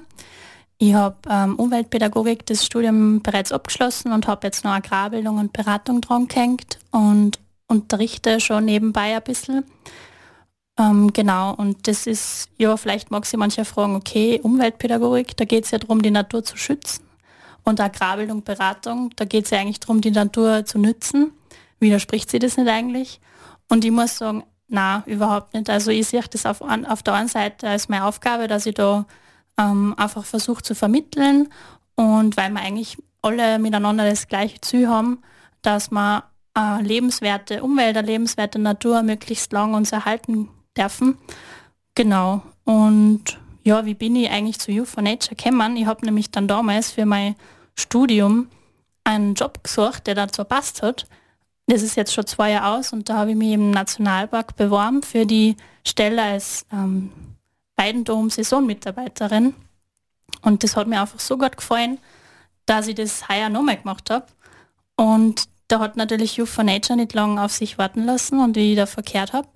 [0.81, 5.99] Ich habe ähm, Umweltpädagogik das Studium bereits abgeschlossen und habe jetzt noch Agrarbildung und Beratung
[5.99, 7.37] dran gehängt und
[7.67, 9.65] unterrichte schon nebenbei ein bisschen.
[10.79, 15.65] Ähm, genau, und das ist, ja, vielleicht mag sich mancher fragen, okay, Umweltpädagogik, da geht
[15.65, 17.03] es ja darum, die Natur zu schützen.
[17.65, 21.31] Und Agrarbildung, Beratung, da geht es ja eigentlich darum, die Natur zu nützen.
[21.81, 23.19] Widerspricht sie das nicht eigentlich?
[23.67, 25.69] Und ich muss sagen, na, überhaupt nicht.
[25.69, 29.05] Also ich sehe das auf, auf der einen Seite als meine Aufgabe, dass ich da
[29.59, 31.49] ähm, einfach versucht zu vermitteln
[31.95, 35.21] und weil wir eigentlich alle miteinander das gleiche Ziel haben,
[35.61, 36.23] dass wir
[36.57, 41.17] äh, lebenswerte Umwelt, eine lebenswerte Natur möglichst lang uns erhalten dürfen.
[41.95, 42.41] Genau.
[42.63, 45.75] Und ja, wie bin ich eigentlich zu Youth for Nature gekommen?
[45.75, 47.35] Ich habe nämlich dann damals für mein
[47.75, 48.47] Studium
[49.03, 51.05] einen Job gesucht, der dazu passt hat.
[51.67, 55.03] Das ist jetzt schon zwei Jahre aus und da habe ich mich im Nationalpark beworben
[55.03, 57.11] für die Stelle als ähm,
[57.79, 59.55] Weidendom-Saisonmitarbeiterin.
[60.41, 61.97] Und das hat mir einfach so gut gefallen,
[62.65, 64.25] dass ich das heuer nochmal gemacht habe.
[64.95, 68.71] Und da hat natürlich Youth for Nature nicht lange auf sich warten lassen und wie
[68.71, 69.47] ich da verkehrt habe,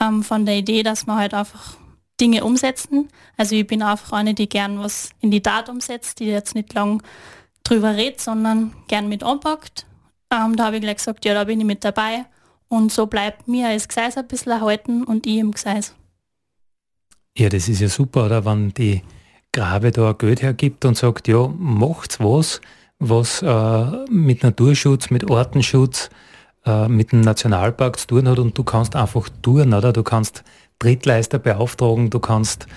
[0.00, 1.76] ähm, von der Idee, dass man halt einfach
[2.20, 3.08] Dinge umsetzen.
[3.36, 6.72] Also ich bin einfach eine, die gern was in die Tat umsetzt, die jetzt nicht
[6.74, 7.02] lang
[7.64, 9.86] drüber redet, sondern gern mit anpackt.
[10.30, 12.26] Ähm, da habe ich gleich gesagt, ja, da bin ich mit dabei.
[12.68, 15.94] Und so bleibt mir als Gseis ein bisschen erhalten und ich im Gseis.
[17.36, 18.44] Ja, das ist ja super, oder?
[18.44, 19.02] Wenn die
[19.52, 22.60] Grabe da Geld hergibt und sagt, ja, macht's was,
[23.00, 26.10] was äh, mit Naturschutz, mit Ortenschutz,
[26.64, 29.92] äh, mit dem Nationalpark zu tun hat und du kannst einfach tun, oder?
[29.92, 30.44] Du kannst
[30.78, 32.68] Drittleister beauftragen, du kannst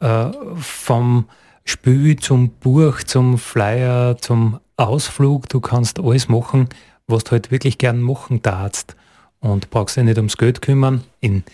[0.00, 1.26] äh, vom
[1.64, 6.68] Spül zum Buch, zum Flyer, zum Ausflug, du kannst alles machen,
[7.06, 8.96] was du halt wirklich gern machen darfst
[9.38, 11.04] und brauchst dich nicht ums Geld kümmern.
[11.20, 11.44] In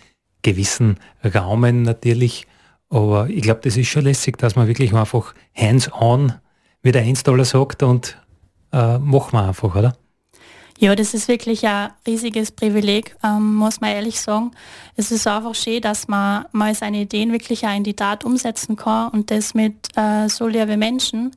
[0.47, 2.47] gewissen Raumen natürlich.
[2.89, 6.35] Aber ich glaube, das ist schon lässig, dass man wirklich einfach hands-on,
[6.83, 8.17] wie der 1 Dollar sagt, und
[8.73, 9.97] äh, machen wir einfach, oder?
[10.79, 14.53] Ja, das ist wirklich ein riesiges Privileg, ähm, muss man ehrlich sagen.
[14.95, 18.77] Es ist einfach schön, dass man mal seine Ideen wirklich auch in die Tat umsetzen
[18.77, 21.35] kann und das mit äh, so liebe Menschen.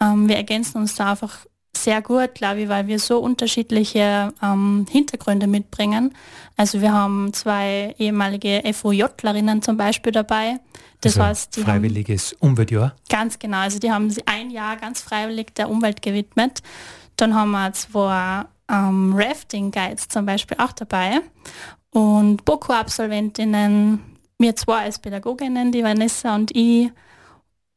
[0.00, 1.44] Ähm, wir ergänzen uns da einfach
[1.84, 6.14] sehr gut, glaube ich, weil wir so unterschiedliche ähm, Hintergründe mitbringen.
[6.56, 10.58] Also wir haben zwei ehemalige FOJlerinnen zum Beispiel dabei.
[11.00, 12.94] Das also heißt, die freiwilliges haben, Umweltjahr.
[13.08, 16.62] Ganz genau, also die haben ein Jahr ganz freiwillig der Umwelt gewidmet.
[17.16, 21.20] Dann haben wir zwei ähm, Rafting-Guides zum Beispiel auch dabei
[21.90, 24.00] und BOKU-Absolventinnen,
[24.38, 26.90] wir zwei als Pädagoginnen, die Vanessa und ich.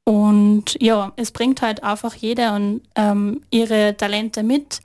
[0.06, 4.82] Und ja, es bringt halt einfach jeder und ähm, ihre Talente mit,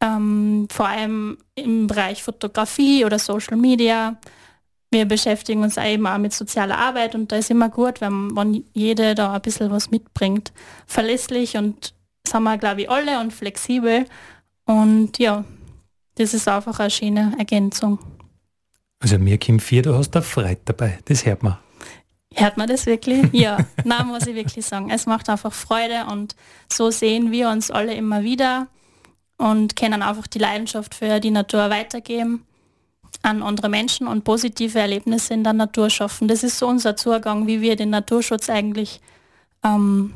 [0.00, 4.16] ähm, vor allem im Bereich Fotografie oder Social Media.
[4.90, 8.64] Wir beschäftigen uns eben auch mit sozialer Arbeit und da ist immer gut, wenn, wenn
[8.72, 10.52] jeder da ein bisschen was mitbringt.
[10.86, 11.94] Verlässlich und
[12.26, 14.06] sind wir, glaube ich, alle und flexibel.
[14.64, 15.44] Und ja,
[16.16, 17.98] das ist einfach eine schöne Ergänzung.
[19.00, 21.58] Also mir Kim 4, du hast da Freude dabei, das hört man.
[22.34, 23.32] Hört man das wirklich?
[23.32, 24.90] Ja, na muss ich wirklich sagen.
[24.90, 26.36] Es macht einfach Freude und
[26.70, 28.68] so sehen wir uns alle immer wieder
[29.38, 32.46] und können einfach die Leidenschaft für die Natur weitergeben
[33.22, 36.28] an andere Menschen und positive Erlebnisse in der Natur schaffen.
[36.28, 39.00] Das ist so unser Zugang, wie wir den Naturschutz eigentlich
[39.62, 40.14] ähm,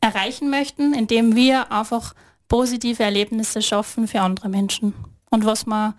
[0.00, 2.14] erreichen möchten, indem wir einfach
[2.48, 4.94] positive Erlebnisse schaffen für andere Menschen.
[5.30, 5.94] Und was man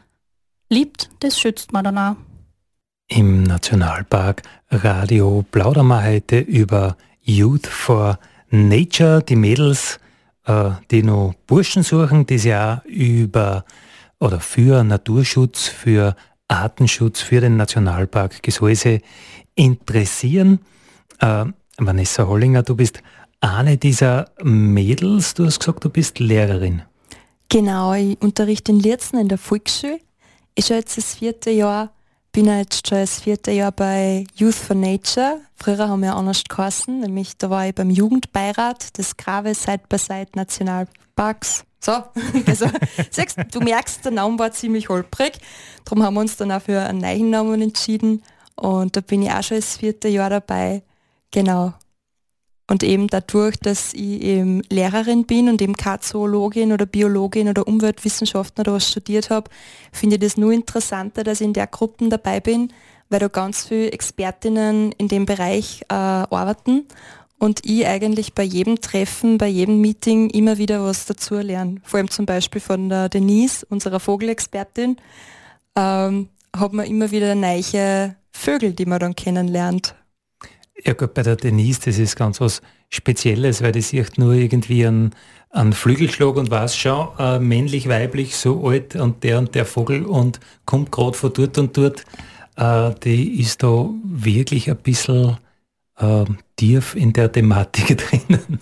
[0.69, 2.15] liebt, das schützt man dann auch.
[3.09, 9.99] Im Nationalpark Radio plaudern wir heute über Youth for Nature, die Mädels,
[10.45, 13.63] äh, die noch Burschen suchen, die sich auch über
[14.19, 16.17] oder für Naturschutz, für
[16.49, 18.99] Artenschutz, für den Nationalpark Gesäuse
[19.55, 20.59] interessieren.
[21.19, 21.45] Äh,
[21.77, 23.01] Vanessa Hollinger, du bist
[23.39, 25.33] eine dieser Mädels.
[25.33, 26.81] Du hast gesagt, du bist Lehrerin.
[27.47, 29.99] Genau, ich unterrichte in Lierzen in der Volksschule.
[30.55, 31.91] Ich schon jetzt das vierte Jahr,
[32.37, 35.41] bin jetzt schon das vierte Jahr bei Youth for Nature.
[35.55, 39.97] Früher haben wir anders geheißen, nämlich da war ich beim Jugendbeirat des Grave Side by
[39.97, 41.65] Side Nationalparks.
[41.79, 41.93] So,
[42.45, 42.67] also
[43.09, 45.39] siehst, du merkst, der Name war ziemlich holprig.
[45.83, 48.21] Darum haben wir uns dann auch für einen neuen Namen entschieden.
[48.55, 50.83] Und da bin ich auch schon das vierte Jahr dabei.
[51.31, 51.73] Genau.
[52.69, 57.65] Und eben dadurch, dass ich eben Lehrerin bin und eben keine Zoologin oder Biologin oder
[57.65, 59.49] Umweltwissenschaften oder was studiert habe,
[59.93, 62.73] finde ich das nur interessanter, dass ich in der Gruppe dabei bin,
[63.09, 66.85] weil da ganz viele Expertinnen in dem Bereich äh, arbeiten
[67.39, 71.75] und ich eigentlich bei jedem Treffen, bei jedem Meeting immer wieder was dazu lerne.
[71.83, 74.97] Vor allem zum Beispiel von der Denise, unserer Vogelexpertin,
[75.75, 79.95] ähm, hat man immer wieder neue Vögel, die man dann kennenlernt.
[80.83, 84.85] Ja gut, bei der Denise, das ist ganz was Spezielles, weil die sieht nur irgendwie
[84.85, 85.11] einen,
[85.49, 90.05] einen Flügelschlag und weiß schon, äh, männlich, weiblich, so alt und der und der Vogel
[90.05, 92.03] und kommt gerade von dort und dort.
[92.55, 95.37] Äh, die ist da wirklich ein bisschen
[95.97, 98.59] äh, tief in der Thematik drinnen.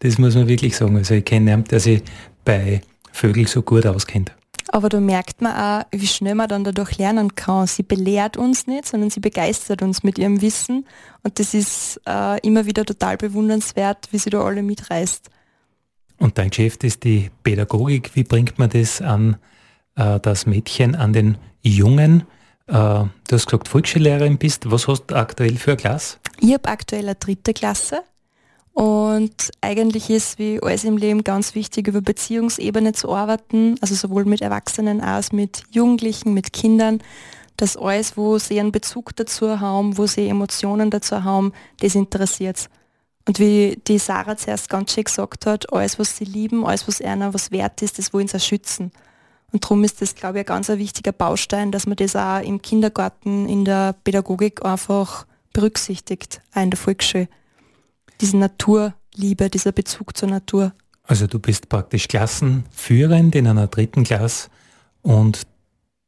[0.00, 0.96] Das muss man wirklich sagen.
[0.96, 2.02] Also ich kenne niemanden, der sich
[2.44, 2.80] bei
[3.12, 4.32] Vögeln so gut auskennt.
[4.70, 7.66] Aber da merkt man auch, wie schnell man dann dadurch lernen kann.
[7.66, 10.86] Sie belehrt uns nicht, sondern sie begeistert uns mit ihrem Wissen.
[11.22, 15.30] Und das ist äh, immer wieder total bewundernswert, wie sie da alle mitreißt.
[16.18, 18.14] Und dein Geschäft ist die Pädagogik.
[18.14, 19.36] Wie bringt man das an
[19.96, 22.22] äh, das Mädchen, an den Jungen?
[22.66, 24.70] Äh, du hast gesagt, Volksschullehrerin bist.
[24.70, 26.18] Was hast du aktuell für eine Klasse?
[26.40, 28.02] Ich habe aktuell eine dritte Klasse.
[28.78, 34.24] Und eigentlich ist wie alles im Leben ganz wichtig, über Beziehungsebene zu arbeiten, also sowohl
[34.24, 37.02] mit Erwachsenen als mit Jugendlichen, mit Kindern,
[37.56, 42.68] dass alles, wo sie einen Bezug dazu haben, wo sie Emotionen dazu haben, das interessiert.
[43.26, 47.00] Und wie die Sarah zuerst ganz schön gesagt hat, alles, was sie lieben, alles, was
[47.00, 48.92] einer was wert ist, das wollen sie schützen.
[49.50, 52.62] Und darum ist das, glaube ich, ein ganz wichtiger Baustein, dass man das auch im
[52.62, 57.26] Kindergarten, in der Pädagogik einfach berücksichtigt, auch in der Volksschule
[58.20, 60.72] diese Naturliebe, dieser Bezug zur Natur.
[61.04, 64.50] Also du bist praktisch Klassenführend in einer dritten Klasse
[65.02, 65.46] und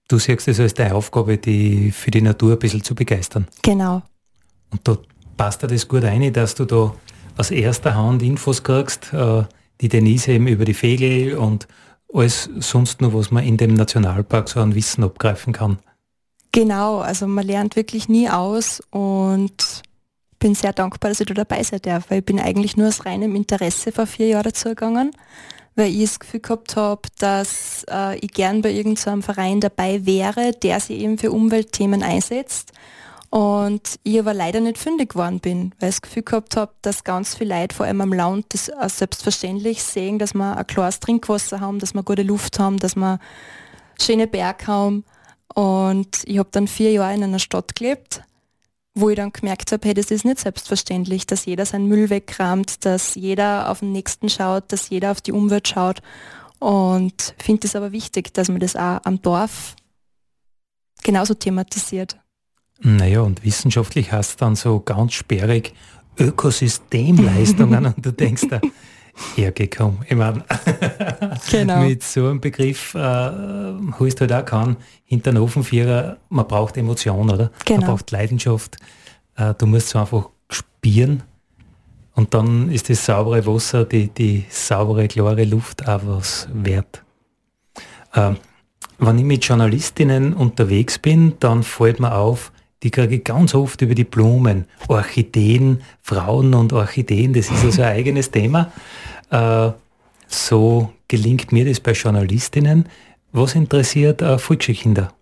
[0.08, 3.46] du siehst es als deine Aufgabe, die für die Natur ein bisschen zu begeistern.
[3.62, 4.02] Genau.
[4.70, 4.98] Und da
[5.36, 6.94] passt dir das gut ein, dass du da
[7.38, 9.44] aus erster Hand Infos kriegst, äh,
[9.80, 11.66] die Denise eben über die Vögel und
[12.12, 15.78] alles sonst noch, was man in dem Nationalpark so an Wissen abgreifen kann.
[16.52, 19.82] Genau, also man lernt wirklich nie aus und
[20.40, 23.06] bin sehr dankbar, dass ich da dabei sein darf, weil ich bin eigentlich nur aus
[23.06, 24.74] reinem Interesse vor vier Jahren dazu
[25.76, 30.52] weil ich das Gefühl gehabt habe, dass äh, ich gern bei irgendeinem Verein dabei wäre,
[30.52, 32.72] der sich eben für Umweltthemen einsetzt.
[33.30, 37.04] Und ich aber leider nicht fündig geworden bin, weil ich das Gefühl gehabt habe, dass
[37.04, 41.60] ganz viele Leute, vor allem am Land, das selbstverständlich sehen, dass wir ein klares Trinkwasser
[41.60, 43.20] haben, dass wir gute Luft haben, dass wir
[44.00, 45.04] schöne Berge haben.
[45.54, 48.22] Und ich habe dann vier Jahre in einer Stadt gelebt
[49.00, 52.84] wo ich dann gemerkt habe, hey, das ist nicht selbstverständlich, dass jeder seinen Müll wegkramt,
[52.84, 56.02] dass jeder auf den Nächsten schaut, dass jeder auf die Umwelt schaut.
[56.58, 59.76] Und finde es aber wichtig, dass man das auch am Dorf
[61.02, 62.18] genauso thematisiert.
[62.80, 65.74] Naja, und wissenschaftlich hast du dann so ganz sperrig
[66.18, 68.60] Ökosystemleistungen und du denkst da,
[69.36, 70.00] hergekommen.
[70.08, 70.44] Ich meine,
[71.50, 71.80] genau.
[71.82, 73.30] mit so einem Begriff äh,
[73.98, 77.50] holst halt auch kann, hinter den Ofenvierer, man braucht Emotion, oder?
[77.64, 77.80] Genau.
[77.80, 78.76] Man braucht Leidenschaft.
[79.36, 81.22] Äh, du musst so einfach spielen
[82.14, 87.02] und dann ist das saubere Wasser, die, die saubere, klare Luft auch was wert.
[88.12, 88.32] Äh,
[88.98, 93.82] wenn ich mit Journalistinnen unterwegs bin, dann fällt mir auf, die kriege ich ganz oft
[93.82, 98.72] über die Blumen, Orchideen, Frauen und Orchideen, das ist also ein eigenes Thema.
[99.30, 99.70] Äh,
[100.26, 102.86] so gelingt mir das bei Journalistinnen.
[103.32, 105.12] Was interessiert äh, Volksschulkinder?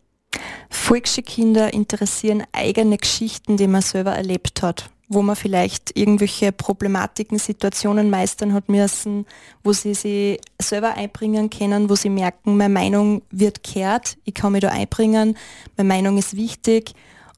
[0.70, 8.10] Volksschulkinder interessieren eigene Geschichten, die man selber erlebt hat wo man vielleicht irgendwelche Problematiken, Situationen
[8.10, 9.24] meistern hat müssen,
[9.64, 14.52] wo sie sich selber einbringen können, wo sie merken, meine Meinung wird kehrt, ich kann
[14.52, 15.36] mich da einbringen,
[15.76, 16.92] meine Meinung ist wichtig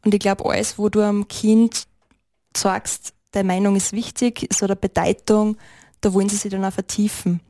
[0.04, 1.86] und ich glaube, alles, wo du am Kind
[2.56, 5.56] sagst, deine Meinung ist wichtig, ist oder Bedeutung,
[6.00, 7.40] da wollen sie sich dann auch vertiefen.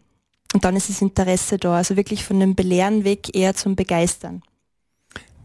[0.52, 1.76] Und dann ist das Interesse da.
[1.76, 4.42] Also wirklich von dem Belehren weg eher zum Begeistern.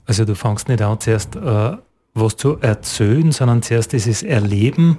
[0.05, 1.77] Also du fängst nicht an, zuerst äh,
[2.13, 4.97] was zu erzählen, sondern zuerst dieses Erleben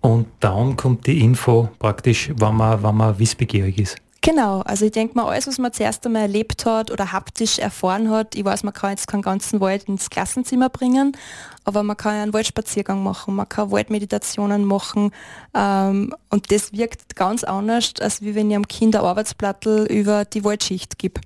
[0.00, 3.96] und dann kommt die Info praktisch, wenn man, wenn man wissbegierig ist.
[4.22, 8.10] Genau, also ich denke mal, alles, was man zuerst einmal erlebt hat oder haptisch erfahren
[8.10, 11.16] hat, ich weiß, man kann jetzt keinen ganzen Wald ins Klassenzimmer bringen,
[11.64, 15.12] aber man kann einen Waldspaziergang machen, man kann Waldmeditationen machen
[15.54, 20.26] ähm, und das wirkt ganz anders, als wie wenn ich am Kind ein Arbeitsplattel über
[20.26, 21.22] die Waldschicht gebe.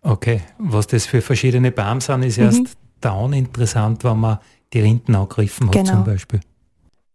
[0.00, 2.44] Okay, was das für verschiedene Baum sind, ist mhm.
[2.44, 2.62] erst
[3.02, 4.38] dann interessant, wenn man
[4.72, 5.92] die Rinden angegriffen hat genau.
[5.92, 6.40] zum Beispiel.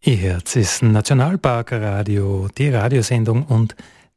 [0.01, 3.75] Ihr Herz ist ein Nationalparkradio, die Radiosendung und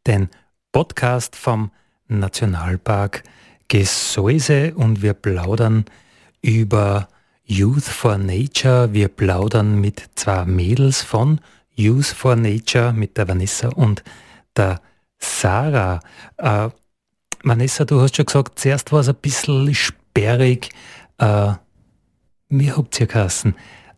[0.09, 0.29] den
[0.73, 1.71] Podcast vom
[2.09, 3.23] Nationalpark
[3.69, 5.85] Gesäuse und wir plaudern
[6.41, 7.09] über
[7.45, 8.95] Youth for Nature.
[8.95, 11.41] Wir plaudern mit zwei Mädels von
[11.75, 14.03] Youth for Nature, mit der Vanessa und
[14.57, 14.81] der
[15.19, 16.01] Sarah.
[16.39, 16.71] Äh,
[17.45, 20.71] Vanessa, du hast schon gesagt, zuerst war es ein bisschen sperrig.
[21.19, 21.53] Äh,
[22.49, 23.55] mir habt ihr geheißen,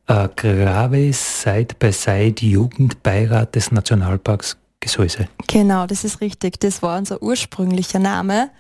[0.09, 5.29] äh, Grave Side by Side Jugendbeirat des Nationalparks Gesäuse.
[5.47, 6.59] Genau, das ist richtig.
[6.61, 8.51] Das war unser ursprünglicher Name.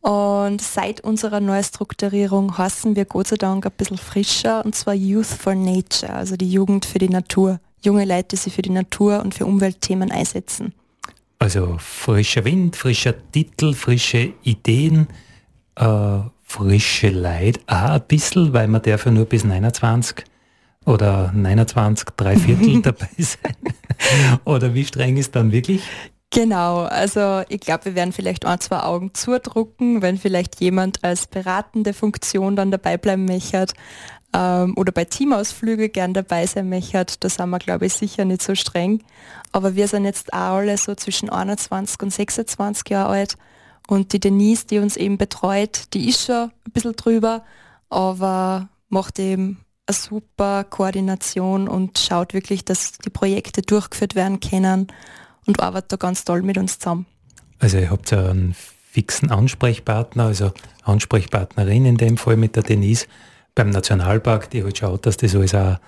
[0.00, 5.26] Und seit unserer Neustrukturierung heißen wir Gott sei Dank ein bisschen frischer und zwar Youth
[5.26, 7.60] for Nature, also die Jugend für die Natur.
[7.82, 10.72] Junge Leute, die sich für die Natur und für Umweltthemen einsetzen.
[11.38, 15.08] Also frischer Wind, frischer Titel, frische Ideen,
[15.76, 20.24] äh, frische Leid auch ein bisschen, weil man darf ja nur bis 29
[20.88, 23.56] oder 29, drei Viertel dabei sein.
[24.44, 25.82] oder wie streng ist dann wirklich?
[26.30, 31.26] Genau, also ich glaube, wir werden vielleicht ein, zwei Augen zudrucken, wenn vielleicht jemand als
[31.26, 33.66] beratende Funktion dann dabei bleiben möchte
[34.34, 37.06] ähm, oder bei Teamausflüge gern dabei sein möchte.
[37.20, 39.02] Da sind wir, glaube ich, sicher nicht so streng.
[39.52, 43.38] Aber wir sind jetzt auch alle so zwischen 21 und 26 Jahre alt
[43.86, 47.42] und die Denise, die uns eben betreut, die ist schon ein bisschen drüber,
[47.88, 54.88] aber macht eben super Koordination und schaut wirklich, dass die Projekte durchgeführt werden können
[55.46, 57.06] und arbeitet da ganz toll mit uns zusammen.
[57.58, 58.54] Also ihr habt ja einen
[58.90, 63.06] fixen Ansprechpartner, also Ansprechpartnerin in dem Fall mit der Denise
[63.54, 65.78] beim Nationalpark, die halt schaut, dass das alles auch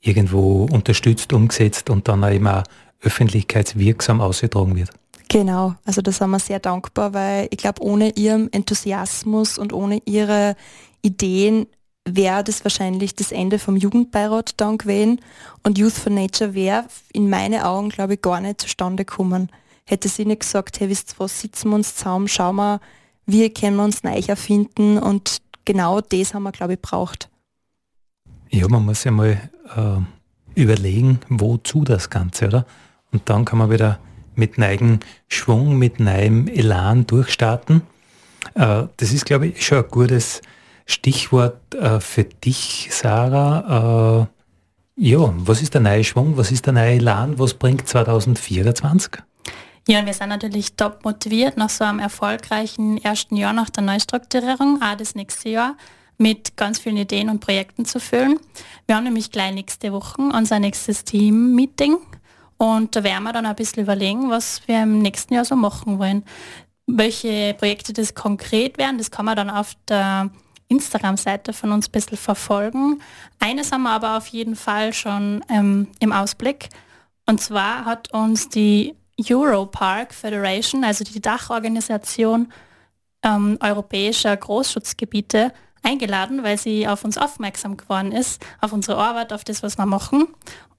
[0.00, 2.64] irgendwo unterstützt, umgesetzt und dann auch immer
[3.02, 4.90] öffentlichkeitswirksam ausgetragen wird.
[5.28, 10.00] Genau, also da sind wir sehr dankbar, weil ich glaube, ohne ihren Enthusiasmus und ohne
[10.04, 10.54] ihre
[11.02, 11.66] Ideen
[12.06, 15.20] wäre das wahrscheinlich das Ende vom Jugendbeirat dann gewesen
[15.64, 19.50] und Youth for Nature wäre in meinen Augen, glaube ich, gar nicht zustande gekommen.
[19.84, 22.80] Hätte sie nicht gesagt, hey, wisst was, sitzen wir uns zusammen, schauen wir,
[23.26, 27.28] wie können wir uns neu erfinden und genau das haben wir, glaube ich, braucht.
[28.50, 32.66] Ja, man muss ja mal äh, überlegen, wozu das Ganze, oder?
[33.12, 33.98] Und dann kann man wieder
[34.36, 37.82] mit neuem Schwung, mit neuem Elan durchstarten.
[38.54, 40.40] Äh, das ist, glaube ich, schon ein gutes
[40.86, 44.22] Stichwort äh, für dich, Sarah.
[44.22, 44.26] Äh,
[44.98, 49.22] ja, was ist der neue Schwung, was ist der neue Elan, was bringt 2024?
[49.88, 54.80] Ja, wir sind natürlich top motiviert nach so einem erfolgreichen ersten Jahr nach der Neustrukturierung,
[54.82, 55.76] auch das nächste Jahr
[56.18, 58.40] mit ganz vielen Ideen und Projekten zu füllen.
[58.86, 61.98] Wir haben nämlich gleich nächste Woche unser nächstes Team-Meeting
[62.56, 65.98] und da werden wir dann ein bisschen überlegen, was wir im nächsten Jahr so machen
[65.98, 66.24] wollen.
[66.86, 70.30] Welche Projekte das konkret werden, das kann man dann auf der
[70.68, 73.00] Instagram-Seite von uns ein bisschen verfolgen.
[73.38, 76.68] Eines haben wir aber auf jeden Fall schon ähm, im Ausblick.
[77.26, 78.94] Und zwar hat uns die
[79.28, 82.52] Europark Federation, also die Dachorganisation
[83.22, 85.52] ähm, europäischer Großschutzgebiete,
[85.82, 89.86] eingeladen, weil sie auf uns aufmerksam geworden ist, auf unsere Arbeit, auf das, was wir
[89.86, 90.26] machen.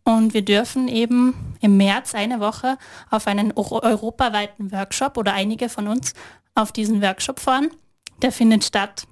[0.03, 2.77] Und wir dürfen eben im März eine Woche
[3.09, 6.13] auf einen europaweiten Workshop oder einige von uns
[6.55, 7.69] auf diesen Workshop fahren.
[8.21, 9.05] Der findet statt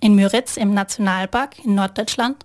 [0.00, 2.42] in Müritz im Nationalpark in Norddeutschland.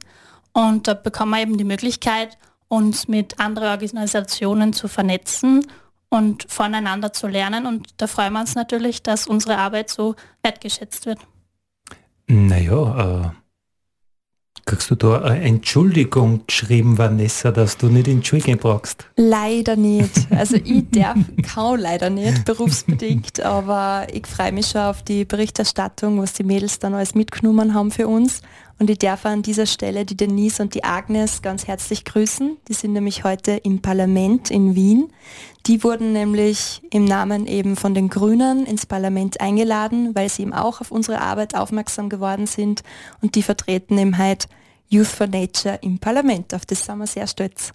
[0.54, 2.38] Und da bekommen wir eben die Möglichkeit,
[2.68, 5.66] uns mit anderen Organisationen zu vernetzen
[6.10, 7.66] und voneinander zu lernen.
[7.66, 11.20] Und da freuen wir uns natürlich, dass unsere Arbeit so wertgeschätzt wird.
[12.28, 13.43] Naja, äh,
[14.66, 19.06] kriegst du da eine Entschuldigung geschrieben, Vanessa, dass du nicht Entschuldigung brauchst?
[19.16, 20.28] Leider nicht.
[20.32, 21.18] Also ich darf
[21.54, 26.80] kaum leider nicht, berufsbedingt, aber ich freue mich schon auf die Berichterstattung, was die Mädels
[26.80, 28.42] dann alles mitgenommen haben für uns.
[28.80, 32.58] Und ich darf an dieser Stelle die Denise und die Agnes ganz herzlich grüßen.
[32.68, 35.10] Die sind nämlich heute im Parlament in Wien.
[35.66, 40.54] Die wurden nämlich im Namen eben von den Grünen ins Parlament eingeladen, weil sie eben
[40.54, 42.84] auch auf unsere Arbeit aufmerksam geworden sind.
[43.22, 44.50] Und die vertreten eben halt
[44.90, 46.54] Youth for Nature im Parlament.
[46.54, 47.74] Auf das sind wir sehr stolz.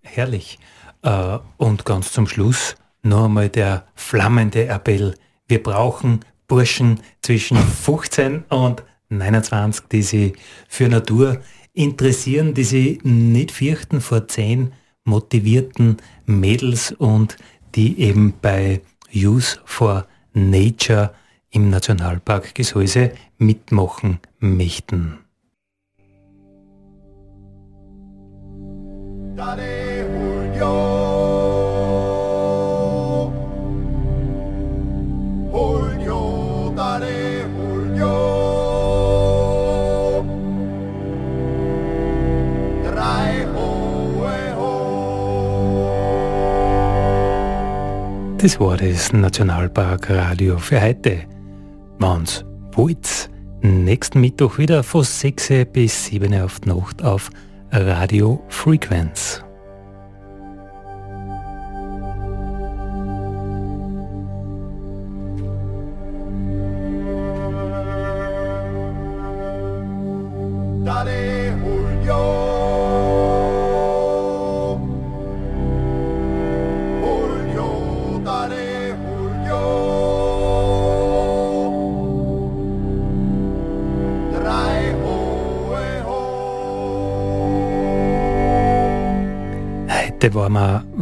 [0.00, 0.58] Herrlich.
[1.02, 5.14] Äh, und ganz zum Schluss noch einmal der flammende Appell.
[5.46, 10.32] Wir brauchen Burschen zwischen 15 und 29, die sich
[10.66, 11.40] für Natur
[11.74, 14.72] interessieren, die sich nicht fürchten vor zehn
[15.04, 15.96] motivierten
[16.26, 17.36] Mädels und
[17.74, 18.80] die eben bei
[19.10, 21.14] Youth for Nature
[21.50, 25.18] im Nationalpark Gesäuse mitmachen möchten.
[29.36, 30.04] Daddy,
[48.42, 51.20] Das war das Nationalpark Radio für heute.
[52.00, 53.30] Wann's wollt,
[53.60, 57.30] nächsten Mittwoch wieder von 6 bis 7 auf Nacht auf
[57.70, 59.31] Radio Frequenz.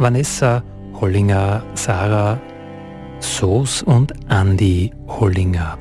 [0.01, 0.63] Vanessa
[0.99, 2.39] Hollinger, Sarah
[3.19, 5.77] Soos und Andi Hollinger.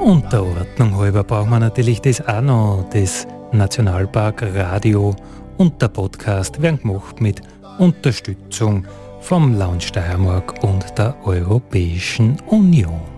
[0.00, 5.14] Und der Ordnung halber brauchen wir natürlich das auch noch, das Nationalpark Radio
[5.58, 7.40] und der Podcast werden gemacht mit
[7.78, 8.84] Unterstützung
[9.20, 13.17] vom Lounge Steiermark und der Europäischen Union.